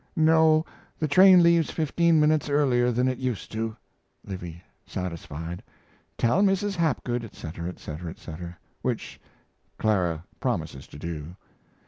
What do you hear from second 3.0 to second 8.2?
it used to. L. (satisfied). Tell Mrs. Hapgood, etc., etc.,